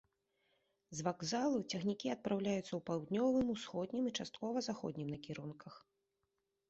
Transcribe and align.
З 0.99 1.03
вакзалу 1.07 1.59
цягнікі 1.73 2.11
адпраўляюцца 2.15 2.61
ў 2.75 2.81
паўднёвым, 2.87 3.53
усходнім 3.59 4.03
і 4.13 4.17
часткова 4.21 4.57
заходнім 4.69 5.07
накірунках. 5.17 5.73